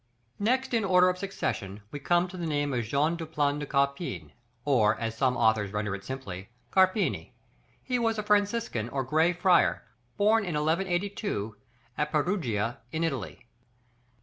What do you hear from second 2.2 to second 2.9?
to the name of